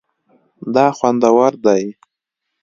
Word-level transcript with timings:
دا 0.73 0.85
خوندور 0.97 1.53
دی 1.63 1.85